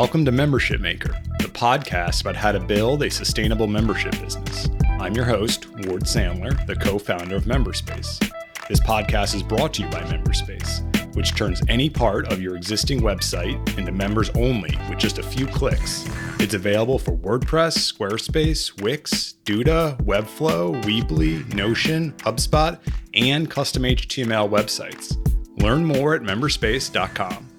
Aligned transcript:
Welcome 0.00 0.24
to 0.26 0.30
Membership 0.30 0.80
Maker, 0.80 1.20
the 1.40 1.48
podcast 1.48 2.20
about 2.20 2.36
how 2.36 2.52
to 2.52 2.60
build 2.60 3.02
a 3.02 3.10
sustainable 3.10 3.66
membership 3.66 4.12
business. 4.20 4.68
I'm 5.00 5.12
your 5.12 5.24
host, 5.24 5.68
Ward 5.86 6.04
Sandler, 6.04 6.64
the 6.68 6.76
co 6.76 7.00
founder 7.00 7.34
of 7.34 7.46
MemberSpace. 7.46 8.20
This 8.68 8.78
podcast 8.78 9.34
is 9.34 9.42
brought 9.42 9.74
to 9.74 9.82
you 9.82 9.88
by 9.88 10.02
MemberSpace, 10.02 11.16
which 11.16 11.34
turns 11.34 11.62
any 11.68 11.90
part 11.90 12.32
of 12.32 12.40
your 12.40 12.54
existing 12.54 13.00
website 13.00 13.76
into 13.76 13.90
members 13.90 14.30
only 14.36 14.72
with 14.88 15.00
just 15.00 15.18
a 15.18 15.22
few 15.22 15.48
clicks. 15.48 16.08
It's 16.38 16.54
available 16.54 17.00
for 17.00 17.16
WordPress, 17.16 17.92
Squarespace, 17.92 18.80
Wix, 18.80 19.34
Duda, 19.44 20.00
Webflow, 20.02 20.80
Weebly, 20.84 21.52
Notion, 21.54 22.12
HubSpot, 22.18 22.78
and 23.14 23.50
custom 23.50 23.82
HTML 23.82 24.48
websites. 24.48 25.16
Learn 25.60 25.84
more 25.84 26.14
at 26.14 26.22
memberspace.com. 26.22 27.57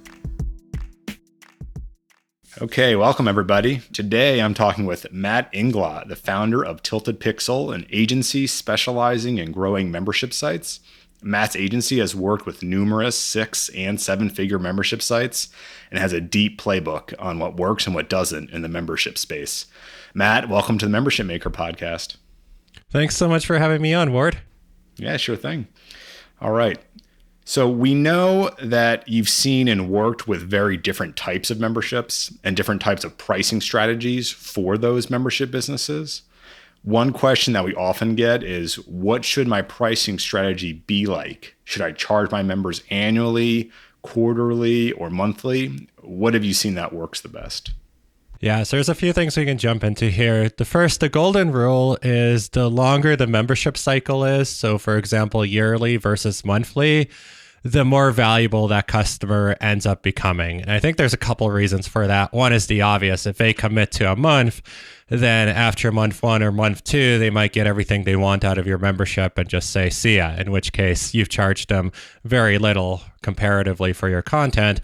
Okay, 2.62 2.94
welcome 2.98 3.26
everybody. 3.26 3.78
Today 3.94 4.42
I'm 4.42 4.54
talking 4.54 4.86
with 4.86 5.14
Matt 5.14 5.50
Inglot, 5.54 6.10
the 6.10 6.18
founder 6.18 6.62
of 6.62 6.84
Tilted 6.84 7.18
Pixel, 7.18 7.74
an 7.74 7.86
agency 7.90 8.48
specializing 8.48 9.38
in 9.38 9.54
growing 9.54 9.90
membership 9.90 10.34
sites. 10.34 10.82
Matt's 11.22 11.56
agency 11.56 12.00
has 12.00 12.18
worked 12.18 12.46
with 12.46 12.62
numerous 12.62 13.18
six 13.18 13.70
and 13.70 14.00
seven 14.02 14.30
figure 14.30 14.60
membership 14.60 15.02
sites 15.02 15.48
and 15.90 16.02
has 16.02 16.12
a 16.12 16.20
deep 16.20 16.62
playbook 16.62 17.14
on 17.18 17.40
what 17.40 17.56
works 17.56 17.86
and 17.86 17.96
what 17.96 18.10
doesn't 18.10 18.50
in 18.50 18.62
the 18.62 18.68
membership 18.68 19.18
space. 19.18 19.68
Matt, 20.14 20.50
welcome 20.50 20.78
to 20.80 20.86
the 20.86 20.92
Membership 20.92 21.28
Maker 21.28 21.50
podcast. 21.50 22.18
Thanks 22.92 23.16
so 23.16 23.30
much 23.30 23.46
for 23.46 23.58
having 23.58 23.82
me 23.82 23.94
on, 23.94 24.12
Ward. 24.12 24.38
Yeah, 24.98 25.16
sure 25.16 25.38
thing. 25.38 25.68
All 26.42 26.52
right. 26.52 26.78
So 27.50 27.68
we 27.68 27.96
know 27.96 28.52
that 28.62 29.08
you've 29.08 29.28
seen 29.28 29.68
and 29.68 29.90
worked 29.90 30.28
with 30.28 30.48
very 30.48 30.78
different 30.78 31.16
types 31.16 31.50
of 31.50 31.60
memberships 31.60 32.32
and 32.44 32.56
different 32.56 32.80
types 32.80 33.04
of 33.04 33.18
pricing 33.18 33.60
strategies 33.60 34.30
for 34.30 34.78
those 34.78 35.10
membership 35.10 35.50
businesses. 35.50 36.22
One 36.84 37.12
question 37.12 37.54
that 37.54 37.66
we 37.66 37.74
often 37.74 38.14
get 38.14 38.44
is 38.44 38.76
what 38.86 39.26
should 39.26 39.48
my 39.48 39.64
pricing 39.64 40.20
strategy 40.20 40.74
be 40.74 41.08
like? 41.08 41.56
Should 41.64 41.82
I 41.82 41.92
charge 41.92 42.30
my 42.30 42.44
members 42.44 42.84
annually, 42.92 43.72
quarterly, 44.04 44.92
or 44.92 45.10
monthly? 45.10 45.88
What 46.04 46.36
have 46.36 46.46
you 46.46 46.54
seen 46.54 46.76
that 46.76 46.94
works 46.94 47.20
the 47.20 47.30
best? 47.30 47.72
Yeah, 48.42 48.62
so 48.62 48.78
there's 48.78 48.90
a 48.90 48.96
few 48.96 49.12
things 49.12 49.36
we 49.36 49.46
can 49.46 49.58
jump 49.58 49.84
into 49.84 50.12
here. 50.12 50.50
The 50.50 50.66
first, 50.66 51.00
the 51.00 51.10
golden 51.10 51.52
rule 51.52 51.98
is 52.04 52.50
the 52.50 52.70
longer 52.70 53.16
the 53.16 53.26
membership 53.26 53.76
cycle 53.76 54.24
is, 54.24 54.50
so 54.50 54.78
for 54.78 54.98
example, 54.98 55.44
yearly 55.44 55.98
versus 55.98 56.46
monthly, 56.46 57.10
the 57.64 57.86
more 57.86 58.12
valuable 58.12 58.68
that 58.68 58.88
customer 58.88 59.56
ends 59.60 59.86
up 59.86 60.02
becoming. 60.02 60.62
And 60.62 60.72
I 60.72 60.80
think 60.80 60.98
there's 60.98 61.14
a 61.14 61.18
couple 61.18 61.50
reasons 61.50 61.88
for 61.88 62.08
that. 62.08 62.34
One 62.34 62.54
is 62.54 62.68
the 62.68 62.82
obvious. 62.82 63.26
If 63.26 63.38
they 63.38 63.54
commit 63.54 63.92
to 63.94 64.12
a 64.12 64.16
month, 64.16 64.62
then 65.10 65.50
after 65.50 65.92
month 65.92 66.22
one 66.22 66.44
or 66.44 66.52
month 66.52 66.84
two, 66.84 67.20
they 67.20 67.30
might 67.30 67.52
get 67.52 67.68
everything 67.68 68.04
they 68.04 68.16
want 68.16 68.46
out 68.46 68.58
of 68.58 68.68
your 68.68 68.78
membership 68.78 69.38
and 69.38 69.50
just 69.50 69.72
say, 69.72 69.90
see 69.90 70.18
ya, 70.18 70.36
in 70.38 70.52
which 70.52 70.72
case 70.72 71.14
you've 71.14 71.30
charged 71.30 71.70
them 71.70 71.92
very 72.24 72.58
little 72.58 73.02
comparatively 73.22 73.94
for 73.94 74.10
your 74.10 74.22
content. 74.22 74.82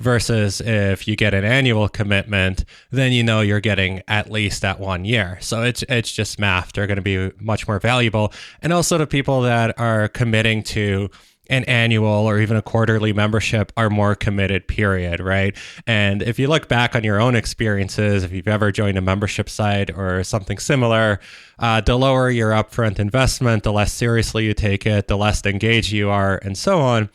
Versus 0.00 0.60
if 0.60 1.08
you 1.08 1.16
get 1.16 1.34
an 1.34 1.44
annual 1.44 1.88
commitment, 1.88 2.64
then 2.92 3.10
you 3.10 3.24
know 3.24 3.40
you're 3.40 3.58
getting 3.58 4.00
at 4.06 4.30
least 4.30 4.62
that 4.62 4.78
one 4.78 5.04
year. 5.04 5.38
So 5.40 5.62
it's 5.64 5.82
it's 5.88 6.12
just 6.12 6.38
math. 6.38 6.72
They're 6.72 6.86
going 6.86 7.02
to 7.02 7.02
be 7.02 7.32
much 7.40 7.66
more 7.66 7.80
valuable. 7.80 8.32
And 8.62 8.72
also 8.72 8.96
to 8.96 9.08
people 9.08 9.42
that 9.42 9.76
are 9.76 10.06
committing 10.06 10.62
to 10.64 11.10
an 11.48 11.64
annual 11.64 12.06
or 12.06 12.40
even 12.40 12.56
a 12.56 12.62
quarterly 12.62 13.12
membership 13.12 13.72
are 13.76 13.90
more 13.90 14.14
committed, 14.14 14.68
period, 14.68 15.20
right? 15.20 15.56
And 15.86 16.22
if 16.22 16.38
you 16.38 16.48
look 16.48 16.68
back 16.68 16.94
on 16.94 17.04
your 17.04 17.20
own 17.20 17.34
experiences, 17.34 18.24
if 18.24 18.32
you've 18.32 18.48
ever 18.48 18.70
joined 18.70 18.98
a 18.98 19.02
membership 19.02 19.48
site 19.48 19.90
or 19.96 20.22
something 20.24 20.58
similar, 20.58 21.20
uh, 21.58 21.80
the 21.80 21.96
lower 21.96 22.30
your 22.30 22.50
upfront 22.50 22.98
investment, 22.98 23.62
the 23.62 23.72
less 23.72 23.92
seriously 23.92 24.44
you 24.44 24.54
take 24.54 24.86
it, 24.86 25.08
the 25.08 25.16
less 25.16 25.44
engaged 25.44 25.92
you 25.92 26.10
are, 26.10 26.38
and 26.38 26.56
so 26.56 26.80
on 26.80 27.08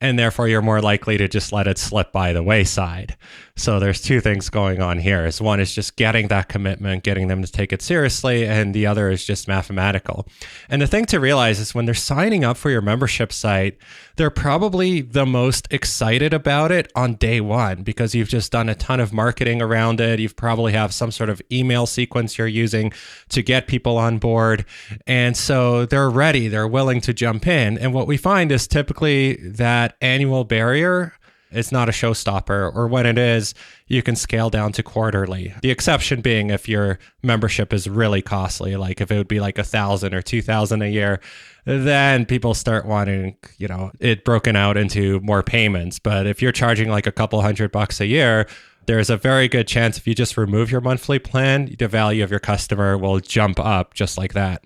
and 0.00 0.18
therefore 0.18 0.48
you're 0.48 0.62
more 0.62 0.80
likely 0.80 1.16
to 1.18 1.28
just 1.28 1.52
let 1.52 1.66
it 1.66 1.78
slip 1.78 2.12
by 2.12 2.32
the 2.32 2.42
wayside. 2.42 3.16
So 3.58 3.80
there's 3.80 4.02
two 4.02 4.20
things 4.20 4.50
going 4.50 4.82
on 4.82 4.98
here. 4.98 5.24
Is 5.24 5.40
one 5.40 5.60
is 5.60 5.74
just 5.74 5.96
getting 5.96 6.28
that 6.28 6.48
commitment, 6.48 7.04
getting 7.04 7.28
them 7.28 7.42
to 7.42 7.50
take 7.50 7.72
it 7.72 7.80
seriously, 7.80 8.46
and 8.46 8.74
the 8.74 8.86
other 8.86 9.10
is 9.10 9.24
just 9.24 9.48
mathematical. 9.48 10.28
And 10.68 10.82
the 10.82 10.86
thing 10.86 11.06
to 11.06 11.20
realize 11.20 11.58
is 11.58 11.74
when 11.74 11.86
they're 11.86 11.94
signing 11.94 12.44
up 12.44 12.58
for 12.58 12.68
your 12.68 12.82
membership 12.82 13.32
site, 13.32 13.78
they're 14.16 14.30
probably 14.30 15.00
the 15.00 15.24
most 15.24 15.68
excited 15.70 16.34
about 16.34 16.70
it 16.70 16.92
on 16.94 17.14
day 17.14 17.40
one 17.40 17.82
because 17.82 18.14
you've 18.14 18.28
just 18.28 18.52
done 18.52 18.68
a 18.68 18.74
ton 18.74 19.00
of 19.00 19.12
marketing 19.12 19.62
around 19.62 20.00
it. 20.00 20.20
You've 20.20 20.36
probably 20.36 20.72
have 20.72 20.92
some 20.92 21.10
sort 21.10 21.30
of 21.30 21.40
email 21.50 21.86
sequence 21.86 22.36
you're 22.36 22.46
using 22.46 22.92
to 23.30 23.42
get 23.42 23.66
people 23.66 23.96
on 23.96 24.18
board. 24.18 24.66
And 25.06 25.36
so 25.36 25.86
they're 25.86 26.10
ready, 26.10 26.48
they're 26.48 26.68
willing 26.68 27.00
to 27.02 27.14
jump 27.14 27.46
in. 27.46 27.78
And 27.78 27.94
what 27.94 28.06
we 28.06 28.16
find 28.16 28.52
is 28.52 28.66
typically 28.66 29.36
that 29.36 29.85
annual 30.00 30.44
barrier 30.44 31.12
it's 31.50 31.70
not 31.70 31.88
a 31.88 31.92
showstopper, 31.92 32.74
or 32.74 32.88
when 32.88 33.06
it 33.06 33.18
is, 33.18 33.54
you 33.86 34.02
can 34.02 34.16
scale 34.16 34.50
down 34.50 34.72
to 34.72 34.82
quarterly. 34.82 35.54
The 35.62 35.70
exception 35.70 36.20
being 36.20 36.50
if 36.50 36.68
your 36.68 36.98
membership 37.22 37.72
is 37.72 37.88
really 37.88 38.20
costly, 38.20 38.76
like 38.76 39.00
if 39.00 39.10
it 39.10 39.16
would 39.16 39.28
be 39.28 39.40
like 39.40 39.58
a 39.58 39.64
thousand 39.64 40.12
or 40.12 40.22
two 40.22 40.42
thousand 40.42 40.82
a 40.82 40.88
year, 40.88 41.20
then 41.64 42.26
people 42.26 42.52
start 42.54 42.84
wanting, 42.84 43.36
you 43.58 43.68
know, 43.68 43.92
it 44.00 44.24
broken 44.24 44.56
out 44.56 44.76
into 44.76 45.20
more 45.20 45.42
payments. 45.42 45.98
But 45.98 46.26
if 46.26 46.42
you're 46.42 46.52
charging 46.52 46.88
like 46.88 47.06
a 47.06 47.12
couple 47.12 47.40
hundred 47.40 47.70
bucks 47.70 48.00
a 48.00 48.06
year, 48.06 48.46
there's 48.86 49.10
a 49.10 49.16
very 49.16 49.48
good 49.48 49.68
chance 49.68 49.98
if 49.98 50.06
you 50.06 50.14
just 50.14 50.36
remove 50.36 50.70
your 50.70 50.80
monthly 50.80 51.18
plan, 51.18 51.74
the 51.78 51.88
value 51.88 52.24
of 52.24 52.30
your 52.30 52.40
customer 52.40 52.98
will 52.98 53.20
jump 53.20 53.60
up 53.60 53.94
just 53.94 54.18
like 54.18 54.34
that. 54.34 54.64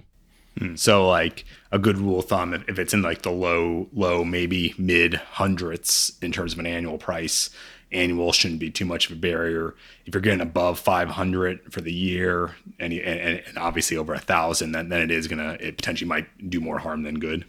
Hmm. 0.58 0.76
So 0.76 1.06
like 1.06 1.44
a 1.72 1.78
good 1.78 1.98
rule 1.98 2.18
of 2.18 2.26
thumb, 2.26 2.52
if 2.66 2.78
it's 2.78 2.94
in 2.94 3.02
like 3.02 3.22
the 3.22 3.30
low, 3.30 3.88
low, 3.92 4.24
maybe 4.24 4.74
mid 4.76 5.14
hundreds 5.14 6.16
in 6.20 6.32
terms 6.32 6.52
of 6.52 6.58
an 6.58 6.66
annual 6.66 6.98
price, 6.98 7.50
annual 7.92 8.32
shouldn't 8.32 8.60
be 8.60 8.70
too 8.70 8.84
much 8.84 9.06
of 9.06 9.16
a 9.16 9.20
barrier. 9.20 9.74
If 10.06 10.14
you're 10.14 10.20
getting 10.20 10.40
above 10.40 10.78
500 10.78 11.72
for 11.72 11.80
the 11.80 11.92
year 11.92 12.56
and, 12.78 12.92
and, 12.92 13.42
and 13.46 13.58
obviously 13.58 13.96
over 13.96 14.14
a 14.14 14.18
thousand, 14.18 14.72
then, 14.72 14.88
then 14.88 15.02
it 15.02 15.10
is 15.10 15.28
gonna, 15.28 15.56
it 15.60 15.76
potentially 15.76 16.08
might 16.08 16.50
do 16.50 16.60
more 16.60 16.78
harm 16.78 17.02
than 17.02 17.18
good. 17.18 17.44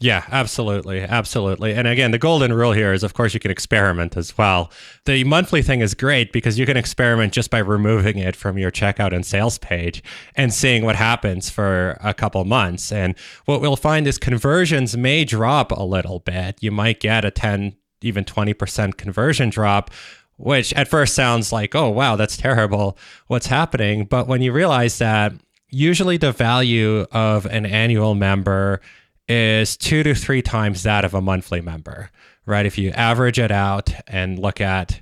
Yeah, 0.00 0.24
absolutely. 0.30 1.00
Absolutely. 1.00 1.72
And 1.72 1.86
again, 1.86 2.10
the 2.10 2.18
golden 2.18 2.52
rule 2.52 2.72
here 2.72 2.92
is, 2.92 3.02
of 3.02 3.14
course, 3.14 3.32
you 3.32 3.40
can 3.40 3.50
experiment 3.50 4.16
as 4.16 4.36
well. 4.36 4.70
The 5.06 5.24
monthly 5.24 5.62
thing 5.62 5.80
is 5.80 5.94
great 5.94 6.32
because 6.32 6.58
you 6.58 6.66
can 6.66 6.76
experiment 6.76 7.32
just 7.32 7.50
by 7.50 7.58
removing 7.58 8.18
it 8.18 8.34
from 8.36 8.58
your 8.58 8.70
checkout 8.70 9.14
and 9.14 9.24
sales 9.24 9.56
page 9.56 10.02
and 10.34 10.52
seeing 10.52 10.84
what 10.84 10.96
happens 10.96 11.48
for 11.48 11.96
a 12.02 12.12
couple 12.12 12.44
months. 12.44 12.92
And 12.92 13.14
what 13.46 13.60
we'll 13.60 13.76
find 13.76 14.06
is 14.06 14.18
conversions 14.18 14.96
may 14.96 15.24
drop 15.24 15.70
a 15.70 15.84
little 15.84 16.18
bit. 16.18 16.58
You 16.60 16.72
might 16.72 17.00
get 17.00 17.24
a 17.24 17.30
10, 17.30 17.74
even 18.02 18.24
20% 18.24 18.96
conversion 18.96 19.50
drop 19.50 19.90
which 20.36 20.72
at 20.74 20.88
first 20.88 21.14
sounds 21.14 21.52
like, 21.52 21.76
oh, 21.76 21.88
wow, 21.88 22.16
that's 22.16 22.36
terrible. 22.36 22.98
What's 23.28 23.46
happening? 23.46 24.04
But 24.04 24.26
when 24.26 24.42
you 24.42 24.50
realize 24.50 24.98
that 24.98 25.32
usually 25.70 26.16
the 26.16 26.32
value 26.32 27.06
of 27.12 27.46
an 27.46 27.66
annual 27.66 28.16
member 28.16 28.80
is 29.28 29.76
two 29.76 30.02
to 30.02 30.14
three 30.14 30.42
times 30.42 30.82
that 30.82 31.04
of 31.04 31.14
a 31.14 31.20
monthly 31.20 31.60
member, 31.60 32.10
right? 32.46 32.66
If 32.66 32.78
you 32.78 32.90
average 32.90 33.38
it 33.38 33.50
out 33.50 33.92
and 34.06 34.38
look 34.38 34.60
at 34.60 35.00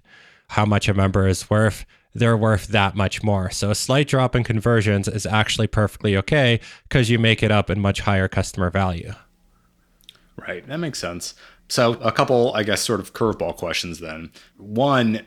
how 0.49 0.65
much 0.65 0.89
a 0.89 0.95
member 0.95 1.27
is 1.27 1.49
worth, 1.51 1.85
they're 2.15 2.37
worth 2.37 2.69
that 2.69 2.95
much 2.95 3.23
more. 3.23 3.51
So 3.51 3.71
a 3.71 3.75
slight 3.75 4.09
drop 4.09 4.37
in 4.37 4.45
conversions 4.45 5.09
is 5.09 5.27
actually 5.27 5.67
perfectly 5.67 6.17
okay 6.19 6.61
because 6.89 7.11
you 7.11 7.19
make 7.19 7.43
it 7.43 7.51
up 7.51 7.71
in 7.71 7.81
much 7.81 8.01
higher 8.01 8.29
customer 8.29 8.71
value. 8.71 9.13
Right. 10.37 10.67
That 10.67 10.79
makes 10.79 10.99
sense. 10.99 11.35
So 11.69 11.95
a 11.95 12.13
couple, 12.13 12.53
I 12.55 12.65
guess, 12.65 12.83
sort 12.83 13.01
of 13.01 13.15
curveball 13.15 13.57
questions 13.57 13.99
then. 13.99 14.31
One, 14.59 15.23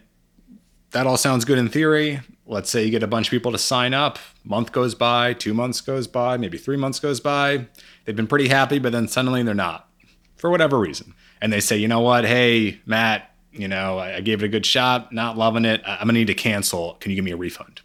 that 0.91 1.07
all 1.07 1.17
sounds 1.17 1.43
good 1.43 1.57
in 1.57 1.69
theory. 1.69 2.21
Let's 2.47 2.69
say 2.69 2.85
you 2.85 2.91
get 2.91 3.01
a 3.01 3.07
bunch 3.07 3.27
of 3.27 3.31
people 3.31 3.51
to 3.51 3.57
sign 3.57 3.93
up. 3.93 4.19
Month 4.43 4.71
goes 4.71 4.93
by, 4.93 5.33
two 5.33 5.53
months 5.53 5.81
goes 5.81 6.07
by, 6.07 6.37
maybe 6.37 6.57
three 6.59 6.77
months 6.77 6.99
goes 6.99 7.19
by 7.19 7.67
They've 8.05 8.15
been 8.15 8.27
pretty 8.27 8.47
happy, 8.47 8.79
but 8.79 8.91
then 8.91 9.07
suddenly 9.07 9.43
they're 9.43 9.53
not 9.53 9.89
for 10.37 10.49
whatever 10.49 10.79
reason. 10.79 11.13
And 11.41 11.51
they 11.51 11.59
say, 11.59 11.77
you 11.77 11.87
know 11.87 11.99
what? 11.99 12.23
Hey, 12.23 12.79
Matt, 12.85 13.31
you 13.51 13.67
know, 13.67 13.99
I, 13.99 14.21
gave 14.21 14.41
it 14.41 14.45
a 14.45 14.49
good 14.49 14.65
shot, 14.65 15.11
not 15.11 15.37
loving 15.37 15.65
it. 15.65 15.81
I'm 15.85 16.07
to 16.07 16.13
need 16.13 16.27
to 16.27 16.33
cancel. 16.33 16.93
Can 16.95 17.11
you 17.11 17.15
give 17.15 17.25
me 17.25 17.31
a 17.31 17.37
refund? 17.37 17.81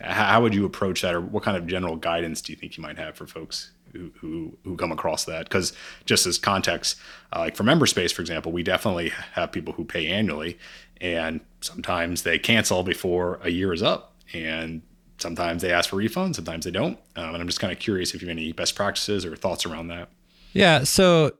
How, 0.00 0.42
would 0.42 0.54
you 0.54 0.64
approach 0.64 1.02
that? 1.02 1.14
Or 1.14 1.20
what 1.20 1.44
kind 1.44 1.56
of 1.56 1.66
general 1.66 1.96
guidance 1.96 2.42
do 2.42 2.52
you 2.52 2.58
think 2.58 2.76
you 2.76 2.82
might 2.82 2.98
have 2.98 3.14
for 3.14 3.26
folks 3.26 3.70
who, 3.92 4.56
who, 4.64 4.76
come 4.76 4.92
across 4.92 5.24
that? 5.26 5.44
Because 5.44 5.72
just 6.04 6.26
as 6.26 6.38
context, 6.38 6.98
uh, 7.34 7.40
like 7.40 7.56
for 7.56 7.64
MemberSpace, 7.64 8.12
for 8.12 8.22
example, 8.22 8.52
we 8.52 8.62
definitely 8.62 9.10
have 9.32 9.52
people 9.52 9.72
who 9.74 9.84
pay 9.84 10.06
annually 10.06 10.58
and 11.02 11.40
sometimes 11.60 12.22
they 12.22 12.38
cancel 12.38 12.82
before 12.84 13.40
a 13.42 13.50
year 13.50 13.72
is 13.72 13.82
up. 13.82 14.14
And 14.32 14.82
sometimes 15.18 15.62
they 15.62 15.72
ask 15.72 15.90
for 15.90 15.96
refunds, 15.96 16.36
sometimes 16.36 16.64
they 16.64 16.70
don't. 16.70 16.98
Um, 17.16 17.34
and 17.34 17.42
I'm 17.42 17.46
just 17.46 17.60
kind 17.60 17.72
of 17.72 17.78
curious 17.78 18.14
if 18.14 18.22
you 18.22 18.28
have 18.28 18.36
any 18.36 18.52
best 18.52 18.76
practices 18.76 19.26
or 19.26 19.36
thoughts 19.36 19.66
around 19.66 19.88
that. 19.88 20.08
Yeah. 20.52 20.84
So 20.84 21.32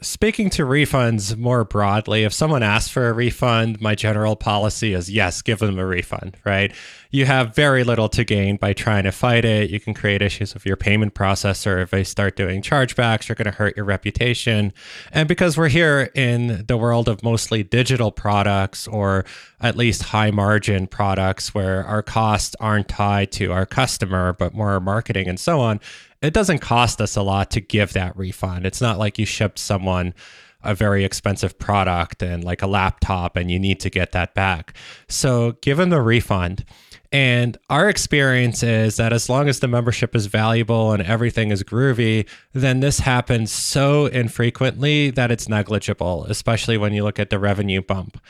speaking 0.00 0.50
to 0.50 0.64
refunds 0.64 1.36
more 1.36 1.64
broadly, 1.64 2.24
if 2.24 2.32
someone 2.32 2.62
asks 2.62 2.90
for 2.90 3.08
a 3.08 3.12
refund, 3.12 3.80
my 3.80 3.94
general 3.94 4.36
policy 4.36 4.94
is 4.94 5.10
yes, 5.10 5.42
give 5.42 5.58
them 5.58 5.78
a 5.78 5.86
refund, 5.86 6.36
right? 6.44 6.72
You 7.10 7.26
have 7.26 7.54
very 7.54 7.84
little 7.84 8.08
to 8.10 8.24
gain 8.24 8.56
by 8.56 8.72
trying 8.72 9.04
to 9.04 9.12
fight 9.12 9.44
it. 9.44 9.70
You 9.70 9.80
can 9.80 9.94
create 9.94 10.22
issues 10.22 10.54
with 10.54 10.64
your 10.64 10.76
payment 10.76 11.14
processor. 11.14 11.82
If 11.82 11.90
they 11.90 12.04
start 12.04 12.36
doing 12.36 12.62
chargebacks, 12.62 13.28
you're 13.28 13.36
going 13.36 13.46
to 13.46 13.50
hurt 13.50 13.76
your 13.76 13.84
reputation. 13.84 14.72
And 15.12 15.28
because 15.28 15.56
we're 15.56 15.68
here 15.68 16.10
in 16.14 16.64
the 16.66 16.76
world 16.76 17.08
of 17.08 17.22
mostly 17.22 17.62
digital 17.62 18.12
products 18.12 18.86
or 18.86 19.24
at 19.60 19.76
least 19.76 20.04
high 20.04 20.30
margin 20.30 20.86
products 20.86 21.54
where 21.54 21.84
our 21.84 22.02
costs 22.02 22.56
aren't 22.60 22.88
tied 22.88 23.32
to 23.32 23.52
our 23.52 23.66
customer, 23.66 24.32
but 24.32 24.54
more 24.54 24.80
marketing 24.80 25.28
and 25.28 25.38
so 25.38 25.60
on, 25.60 25.80
it 26.22 26.34
doesn't 26.34 26.58
cost 26.58 27.00
us 27.00 27.16
a 27.16 27.22
lot 27.22 27.50
to 27.52 27.60
give 27.60 27.92
that 27.94 28.16
refund. 28.16 28.66
It's 28.66 28.80
not 28.80 28.98
like 28.98 29.18
you 29.18 29.26
shipped 29.26 29.58
someone 29.58 30.14
a 30.62 30.74
very 30.74 31.04
expensive 31.04 31.58
product 31.58 32.22
and 32.22 32.44
like 32.44 32.62
a 32.62 32.66
laptop 32.66 33.36
and 33.36 33.50
you 33.50 33.58
need 33.58 33.80
to 33.80 33.90
get 33.90 34.12
that 34.12 34.34
back. 34.34 34.74
So 35.08 35.52
give 35.62 35.78
them 35.78 35.90
the 35.90 36.02
refund. 36.02 36.64
And 37.12 37.58
our 37.68 37.88
experience 37.88 38.62
is 38.62 38.96
that 38.96 39.12
as 39.12 39.28
long 39.28 39.48
as 39.48 39.58
the 39.60 39.66
membership 39.66 40.14
is 40.14 40.26
valuable 40.26 40.92
and 40.92 41.02
everything 41.02 41.50
is 41.50 41.64
groovy, 41.64 42.28
then 42.52 42.80
this 42.80 43.00
happens 43.00 43.50
so 43.50 44.06
infrequently 44.06 45.10
that 45.10 45.32
it's 45.32 45.48
negligible, 45.48 46.24
especially 46.28 46.76
when 46.76 46.92
you 46.92 47.02
look 47.02 47.18
at 47.18 47.30
the 47.30 47.38
revenue 47.38 47.82
bump. 47.82 48.20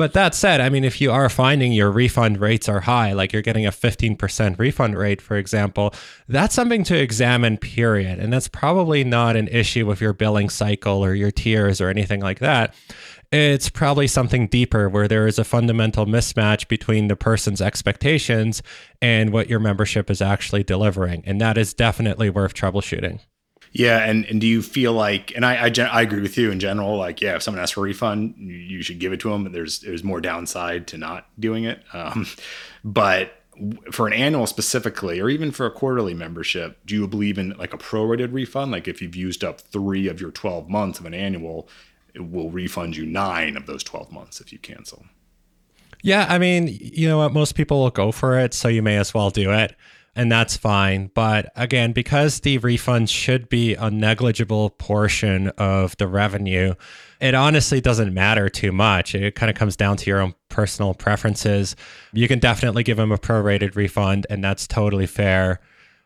But 0.00 0.14
that 0.14 0.34
said, 0.34 0.62
I 0.62 0.70
mean, 0.70 0.82
if 0.82 0.98
you 1.02 1.12
are 1.12 1.28
finding 1.28 1.74
your 1.74 1.90
refund 1.90 2.40
rates 2.40 2.70
are 2.70 2.80
high, 2.80 3.12
like 3.12 3.34
you're 3.34 3.42
getting 3.42 3.66
a 3.66 3.70
15% 3.70 4.58
refund 4.58 4.96
rate, 4.96 5.20
for 5.20 5.36
example, 5.36 5.92
that's 6.26 6.54
something 6.54 6.84
to 6.84 6.98
examine, 6.98 7.58
period. 7.58 8.18
And 8.18 8.32
that's 8.32 8.48
probably 8.48 9.04
not 9.04 9.36
an 9.36 9.46
issue 9.48 9.84
with 9.84 10.00
your 10.00 10.14
billing 10.14 10.48
cycle 10.48 11.04
or 11.04 11.12
your 11.12 11.30
tiers 11.30 11.82
or 11.82 11.90
anything 11.90 12.22
like 12.22 12.38
that. 12.38 12.74
It's 13.30 13.68
probably 13.68 14.06
something 14.06 14.46
deeper 14.46 14.88
where 14.88 15.06
there 15.06 15.26
is 15.26 15.38
a 15.38 15.44
fundamental 15.44 16.06
mismatch 16.06 16.66
between 16.66 17.08
the 17.08 17.16
person's 17.16 17.60
expectations 17.60 18.62
and 19.02 19.34
what 19.34 19.50
your 19.50 19.60
membership 19.60 20.10
is 20.10 20.22
actually 20.22 20.64
delivering. 20.64 21.24
And 21.26 21.42
that 21.42 21.58
is 21.58 21.74
definitely 21.74 22.30
worth 22.30 22.54
troubleshooting. 22.54 23.20
Yeah, 23.72 23.98
and 23.98 24.24
and 24.24 24.40
do 24.40 24.46
you 24.46 24.62
feel 24.62 24.92
like, 24.92 25.32
and 25.36 25.46
I, 25.46 25.66
I, 25.66 25.72
I 25.92 26.02
agree 26.02 26.20
with 26.20 26.36
you 26.36 26.50
in 26.50 26.58
general. 26.58 26.96
Like, 26.96 27.20
yeah, 27.20 27.36
if 27.36 27.42
someone 27.42 27.62
asks 27.62 27.72
for 27.72 27.80
a 27.80 27.84
refund, 27.84 28.34
you, 28.36 28.82
should 28.82 28.98
give 28.98 29.12
it 29.12 29.20
to 29.20 29.30
them. 29.30 29.52
There's 29.52 29.80
there's 29.80 30.02
more 30.02 30.20
downside 30.20 30.88
to 30.88 30.98
not 30.98 31.26
doing 31.38 31.64
it. 31.64 31.82
Um, 31.92 32.26
but 32.82 33.34
for 33.90 34.06
an 34.06 34.14
annual 34.14 34.46
specifically, 34.46 35.20
or 35.20 35.28
even 35.28 35.50
for 35.50 35.66
a 35.66 35.70
quarterly 35.70 36.14
membership, 36.14 36.78
do 36.86 36.94
you 36.94 37.06
believe 37.06 37.36
in 37.36 37.50
like 37.58 37.74
a 37.74 37.78
prorated 37.78 38.32
refund? 38.32 38.72
Like 38.72 38.88
if 38.88 39.02
you've 39.02 39.16
used 39.16 39.44
up 39.44 39.60
three 39.60 40.08
of 40.08 40.18
your 40.18 40.30
12 40.30 40.70
months 40.70 40.98
of 40.98 41.04
an 41.04 41.12
annual, 41.12 41.68
it 42.14 42.30
will 42.30 42.50
refund 42.50 42.96
you 42.96 43.04
nine 43.04 43.56
of 43.58 43.66
those 43.66 43.84
12 43.84 44.10
months 44.12 44.40
if 44.40 44.50
you 44.50 44.58
cancel. 44.58 45.04
Yeah, 46.02 46.26
I 46.28 46.38
mean, 46.38 46.68
you 46.80 47.06
know 47.06 47.18
what? 47.18 47.34
Most 47.34 47.54
people 47.54 47.80
will 47.80 47.90
go 47.90 48.12
for 48.12 48.38
it, 48.38 48.54
so 48.54 48.68
you 48.68 48.82
may 48.82 48.96
as 48.96 49.12
well 49.12 49.28
do 49.28 49.52
it 49.52 49.76
and 50.16 50.30
that's 50.30 50.56
fine. 50.56 51.10
But 51.14 51.52
again, 51.56 51.92
because 51.92 52.40
the 52.40 52.58
refund 52.58 53.10
should 53.10 53.48
be 53.48 53.74
a 53.74 53.90
negligible 53.90 54.70
portion 54.70 55.48
of 55.58 55.96
the 55.96 56.06
revenue, 56.06 56.74
it 57.20 57.34
honestly 57.34 57.80
doesn't 57.80 58.12
matter 58.12 58.48
too 58.48 58.72
much. 58.72 59.14
It 59.14 59.34
kind 59.34 59.50
of 59.50 59.56
comes 59.56 59.76
down 59.76 59.96
to 59.98 60.10
your 60.10 60.20
own 60.20 60.34
personal 60.48 60.94
preferences. 60.94 61.76
You 62.12 62.28
can 62.28 62.38
definitely 62.38 62.82
give 62.82 62.96
them 62.96 63.12
a 63.12 63.18
prorated 63.18 63.76
refund, 63.76 64.26
and 64.30 64.42
that's 64.42 64.66
totally 64.66 65.06
fair. 65.06 65.60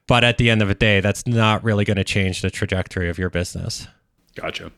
But 0.07 0.23
at 0.23 0.39
the 0.39 0.51
end 0.51 0.61
of 0.61 0.69
the 0.69 0.75
day, 0.75 1.01
that's 1.01 1.27
not 1.27 1.65
really 1.65 1.85
going 1.85 1.97
to 1.97 2.05
change 2.05 2.43
the 2.43 2.51
trajectory 2.51 3.09
of 3.09 3.19
your 3.19 3.31
business. 3.31 3.89
Gotcha. 4.35 4.71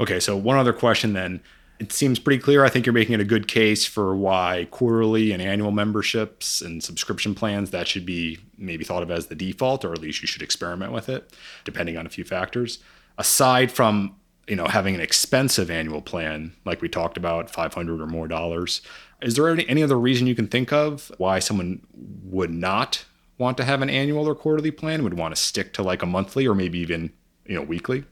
Okay, 0.00 0.18
so 0.18 0.36
one 0.36 0.56
other 0.56 0.72
question 0.72 1.12
then 1.12 1.40
it 1.82 1.92
seems 1.92 2.20
pretty 2.20 2.40
clear. 2.40 2.64
I 2.64 2.68
think 2.68 2.86
you're 2.86 2.92
making 2.92 3.14
it 3.14 3.20
a 3.20 3.24
good 3.24 3.48
case 3.48 3.84
for 3.84 4.14
why 4.14 4.68
quarterly 4.70 5.32
and 5.32 5.42
annual 5.42 5.72
memberships 5.72 6.60
and 6.60 6.80
subscription 6.80 7.34
plans 7.34 7.72
that 7.72 7.88
should 7.88 8.06
be 8.06 8.38
maybe 8.56 8.84
thought 8.84 9.02
of 9.02 9.10
as 9.10 9.26
the 9.26 9.34
default, 9.34 9.84
or 9.84 9.92
at 9.92 10.00
least 10.00 10.22
you 10.22 10.28
should 10.28 10.42
experiment 10.42 10.92
with 10.92 11.08
it, 11.08 11.32
depending 11.64 11.96
on 11.96 12.06
a 12.06 12.08
few 12.08 12.22
factors. 12.22 12.78
Aside 13.18 13.72
from 13.72 14.14
you 14.46 14.54
know 14.54 14.66
having 14.66 14.94
an 14.94 15.00
expensive 15.00 15.72
annual 15.72 16.00
plan, 16.00 16.52
like 16.64 16.80
we 16.80 16.88
talked 16.88 17.16
about, 17.16 17.50
500 17.50 18.00
or 18.00 18.06
more 18.06 18.28
dollars, 18.28 18.80
is 19.20 19.34
there 19.34 19.48
any, 19.48 19.68
any 19.68 19.82
other 19.82 19.98
reason 19.98 20.28
you 20.28 20.36
can 20.36 20.46
think 20.46 20.72
of 20.72 21.10
why 21.18 21.40
someone 21.40 21.84
would 22.22 22.50
not 22.52 23.04
want 23.38 23.56
to 23.56 23.64
have 23.64 23.82
an 23.82 23.90
annual 23.90 24.28
or 24.28 24.36
quarterly 24.36 24.70
plan? 24.70 25.02
Would 25.02 25.14
want 25.14 25.34
to 25.34 25.40
stick 25.40 25.72
to 25.72 25.82
like 25.82 26.04
a 26.04 26.06
monthly 26.06 26.46
or 26.46 26.54
maybe 26.54 26.78
even 26.78 27.12
you 27.44 27.56
know 27.56 27.62
weekly? 27.62 28.04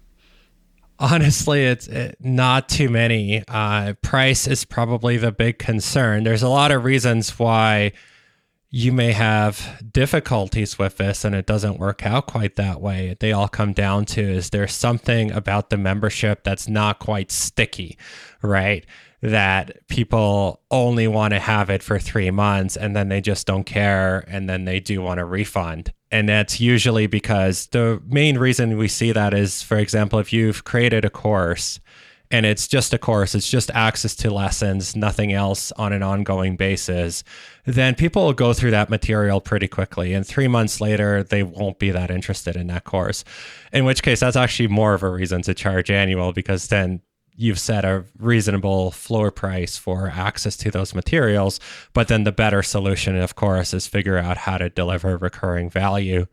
Honestly, 1.00 1.64
it's 1.64 1.88
it, 1.88 2.17
not 2.20 2.69
too 2.69 2.91
many. 2.91 3.43
Uh, 3.49 3.94
price 4.02 4.47
is 4.47 4.67
probably 4.67 5.17
the 5.17 5.32
big 5.32 5.58
concern. 5.58 6.25
There's 6.25 6.43
a 6.43 6.49
lot 6.49 6.70
of 6.70 6.85
reasons 6.85 7.38
why 7.38 7.93
you 8.70 8.93
may 8.93 9.12
have 9.12 9.82
difficulties 9.93 10.78
with 10.78 10.96
this 10.96 11.25
and 11.25 11.34
it 11.34 11.44
doesn't 11.44 11.78
work 11.78 12.06
out 12.06 12.28
quite 12.28 12.55
that 12.55 12.81
way. 12.81 13.17
They 13.19 13.32
all 13.32 13.49
come 13.49 13.72
down 13.72 14.05
to 14.06 14.20
is 14.20 14.50
there 14.50 14.69
something 14.69 15.32
about 15.32 15.70
the 15.70 15.76
membership 15.76 16.44
that's 16.44 16.69
not 16.69 17.00
quite 17.00 17.32
sticky, 17.32 17.99
right? 18.43 18.87
That 19.22 19.87
people 19.88 20.62
only 20.70 21.08
want 21.08 21.34
to 21.34 21.40
have 21.40 21.69
it 21.69 21.82
for 21.82 21.99
three 21.99 22.31
months 22.31 22.76
and 22.76 22.94
then 22.94 23.08
they 23.08 23.20
just 23.20 23.44
don't 23.44 23.64
care 23.64 24.25
and 24.28 24.49
then 24.49 24.67
they 24.67 24.78
do 24.78 25.02
want 25.02 25.19
a 25.19 25.25
refund. 25.25 25.93
And 26.12 26.28
that's 26.28 26.61
usually 26.61 27.08
because 27.08 27.67
the 27.69 28.00
main 28.06 28.38
reason 28.38 28.78
we 28.78 28.88
see 28.88 29.11
that 29.11 29.34
is, 29.34 29.62
for 29.62 29.78
example, 29.78 30.20
if 30.20 30.32
you've 30.32 30.62
created 30.62 31.05
a 31.05 31.11
course 31.11 31.81
and 32.31 32.47
it's 32.47 32.69
just 32.69 32.94
a 32.94 32.99
course, 32.99 33.35
it's 33.35 33.50
just 33.50 33.71
access 33.73 34.15
to 34.17 34.31
lessons, 34.31 34.94
nothing 34.94 35.32
else 35.32 35.73
on 35.73 35.93
an 35.93 36.03
ongoing 36.03 36.56
basis, 36.56 37.25
then 37.65 37.94
people 37.94 38.25
will 38.25 38.32
go 38.32 38.53
through 38.53 38.71
that 38.71 38.88
material 38.88 39.41
pretty 39.41 39.67
quickly. 39.67 40.15
And 40.15 40.27
three 40.27 40.49
months 40.49 40.81
later, 40.81 41.23
they 41.25 41.43
won't 41.43 41.79
be 41.79 41.91
that 41.91 42.11
interested 42.11 42.56
in 42.56 42.69
that 42.69 42.85
course. 42.85 43.25
In 43.73 43.85
which 43.85 44.03
case, 44.03 44.21
that's 44.21 44.37
actually 44.37 44.69
more 44.69 44.94
of 44.94 45.03
a 45.03 45.11
reason 45.11 45.43
to 45.43 45.55
charge 45.55 45.91
annual 45.91 46.32
because 46.32 46.69
then 46.69 47.00
you've 47.37 47.59
set 47.59 47.85
a 47.85 48.05
reasonable 48.19 48.91
floor 48.91 49.31
price 49.31 49.77
for 49.77 50.09
access 50.09 50.56
to 50.59 50.71
those 50.71 50.94
materials. 50.94 51.59
But 51.93 52.09
then 52.09 52.25
the 52.25 52.32
better 52.32 52.62
solution, 52.62 53.17
of 53.17 53.35
course, 53.35 53.73
is 53.73 53.87
figure 53.87 54.19
out 54.19 54.37
how 54.37 54.59
to 54.59 54.69
deliver 54.69 55.17
recurring 55.17 55.71
value. 55.71 56.27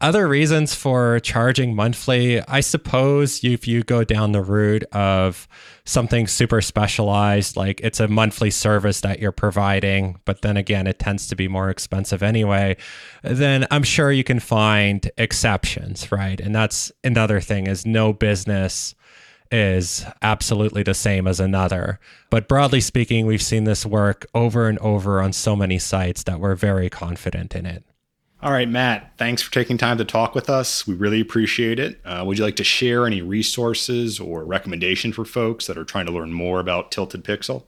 Other 0.00 0.28
reasons 0.28 0.74
for 0.74 1.18
charging 1.20 1.74
monthly, 1.74 2.40
I 2.46 2.60
suppose 2.60 3.42
if 3.42 3.66
you 3.66 3.82
go 3.82 4.04
down 4.04 4.32
the 4.32 4.42
route 4.42 4.84
of 4.92 5.48
something 5.84 6.28
super 6.28 6.60
specialized, 6.60 7.56
like 7.56 7.80
it's 7.80 7.98
a 7.98 8.06
monthly 8.06 8.50
service 8.50 9.00
that 9.00 9.18
you're 9.18 9.32
providing, 9.32 10.16
but 10.24 10.42
then 10.42 10.56
again, 10.56 10.86
it 10.86 10.98
tends 10.98 11.26
to 11.28 11.36
be 11.36 11.48
more 11.48 11.70
expensive 11.70 12.22
anyway, 12.22 12.76
then 13.22 13.66
I'm 13.70 13.82
sure 13.82 14.12
you 14.12 14.22
can 14.24 14.38
find 14.38 15.10
exceptions, 15.18 16.12
right? 16.12 16.38
And 16.38 16.54
that's 16.54 16.92
another 17.02 17.40
thing 17.40 17.66
is 17.66 17.84
no 17.84 18.12
business 18.12 18.94
is 19.52 20.04
absolutely 20.22 20.82
the 20.82 20.94
same 20.94 21.28
as 21.28 21.38
another. 21.38 22.00
But 22.30 22.48
broadly 22.48 22.80
speaking, 22.80 23.26
we've 23.26 23.42
seen 23.42 23.64
this 23.64 23.84
work 23.86 24.26
over 24.34 24.68
and 24.68 24.78
over 24.78 25.20
on 25.20 25.32
so 25.32 25.54
many 25.54 25.78
sites 25.78 26.22
that 26.24 26.40
we're 26.40 26.54
very 26.54 26.88
confident 26.90 27.54
in 27.54 27.66
it. 27.66 27.84
All 28.42 28.50
right, 28.50 28.68
Matt, 28.68 29.12
thanks 29.18 29.40
for 29.40 29.52
taking 29.52 29.78
time 29.78 29.98
to 29.98 30.04
talk 30.04 30.34
with 30.34 30.50
us. 30.50 30.84
We 30.84 30.94
really 30.94 31.20
appreciate 31.20 31.78
it. 31.78 32.00
Uh, 32.04 32.24
would 32.26 32.38
you 32.38 32.44
like 32.44 32.56
to 32.56 32.64
share 32.64 33.06
any 33.06 33.22
resources 33.22 34.18
or 34.18 34.44
recommendation 34.44 35.12
for 35.12 35.24
folks 35.24 35.68
that 35.68 35.78
are 35.78 35.84
trying 35.84 36.06
to 36.06 36.12
learn 36.12 36.32
more 36.32 36.58
about 36.58 36.90
Tilted 36.90 37.22
Pixel? 37.22 37.62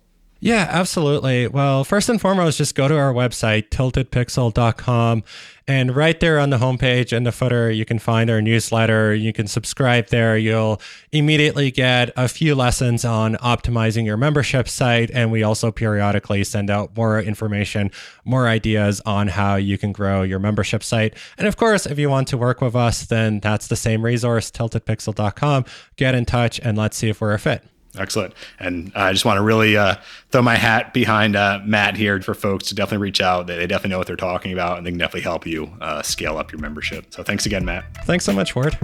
Yeah, 0.44 0.66
absolutely. 0.68 1.48
Well, 1.48 1.84
first 1.84 2.10
and 2.10 2.20
foremost, 2.20 2.58
just 2.58 2.74
go 2.74 2.86
to 2.86 2.98
our 2.98 3.14
website, 3.14 3.70
tiltedpixel.com. 3.70 5.24
And 5.66 5.96
right 5.96 6.20
there 6.20 6.38
on 6.38 6.50
the 6.50 6.58
homepage 6.58 7.14
in 7.14 7.24
the 7.24 7.32
footer, 7.32 7.70
you 7.70 7.86
can 7.86 7.98
find 7.98 8.28
our 8.28 8.42
newsletter. 8.42 9.14
You 9.14 9.32
can 9.32 9.46
subscribe 9.46 10.08
there. 10.08 10.36
You'll 10.36 10.82
immediately 11.12 11.70
get 11.70 12.10
a 12.14 12.28
few 12.28 12.54
lessons 12.54 13.06
on 13.06 13.36
optimizing 13.36 14.04
your 14.04 14.18
membership 14.18 14.68
site. 14.68 15.10
And 15.14 15.32
we 15.32 15.42
also 15.42 15.72
periodically 15.72 16.44
send 16.44 16.68
out 16.68 16.94
more 16.94 17.18
information, 17.18 17.90
more 18.26 18.46
ideas 18.46 19.00
on 19.06 19.28
how 19.28 19.56
you 19.56 19.78
can 19.78 19.92
grow 19.92 20.20
your 20.20 20.40
membership 20.40 20.82
site. 20.82 21.16
And 21.38 21.48
of 21.48 21.56
course, 21.56 21.86
if 21.86 21.98
you 21.98 22.10
want 22.10 22.28
to 22.28 22.36
work 22.36 22.60
with 22.60 22.76
us, 22.76 23.06
then 23.06 23.40
that's 23.40 23.68
the 23.68 23.76
same 23.76 24.04
resource, 24.04 24.50
tiltedpixel.com. 24.50 25.64
Get 25.96 26.14
in 26.14 26.26
touch 26.26 26.60
and 26.62 26.76
let's 26.76 26.98
see 26.98 27.08
if 27.08 27.22
we're 27.22 27.32
a 27.32 27.38
fit. 27.38 27.64
Excellent. 27.96 28.34
And 28.58 28.92
I 28.94 29.12
just 29.12 29.24
want 29.24 29.38
to 29.38 29.42
really 29.42 29.76
uh, 29.76 29.96
throw 30.30 30.42
my 30.42 30.56
hat 30.56 30.92
behind 30.92 31.36
uh, 31.36 31.60
Matt 31.64 31.96
here 31.96 32.20
for 32.22 32.34
folks 32.34 32.68
to 32.68 32.74
definitely 32.74 33.02
reach 33.02 33.20
out. 33.20 33.46
They, 33.46 33.56
they, 33.56 33.66
definitely 33.66 33.90
know 33.90 33.98
what 33.98 34.06
they're 34.06 34.16
talking 34.16 34.52
about 34.52 34.78
and 34.78 34.86
they 34.86 34.90
can 34.90 34.98
definitely 34.98 35.22
help 35.22 35.46
you 35.46 35.72
uh, 35.80 36.02
scale 36.02 36.36
up 36.36 36.50
your 36.50 36.60
membership. 36.60 37.06
So 37.10 37.22
thanks 37.22 37.46
again, 37.46 37.64
Matt. 37.64 37.84
Thanks 38.04 38.24
so 38.24 38.32
much, 38.32 38.56
Ward. 38.56 38.76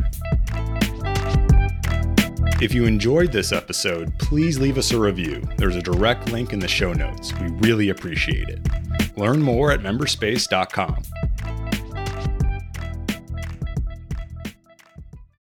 If 2.63 2.75
you 2.75 2.85
enjoyed 2.85 3.33
this 3.33 3.53
episode, 3.53 4.17
please 4.19 4.59
leave 4.59 4.77
us 4.77 4.93
a 4.93 4.99
review. 4.99 5.43
There's 5.57 5.77
a 5.77 5.83
direct 5.83 6.31
link 6.31 6.53
in 6.53 6.59
the 6.59 6.69
show 6.69 6.93
notes. 6.93 7.33
We 7.41 7.49
really 7.67 7.89
appreciate 7.89 8.49
it. 8.49 8.61
Learn 9.17 9.41
more 9.41 9.73
at 9.73 9.81
memberspace.com. 9.81 11.03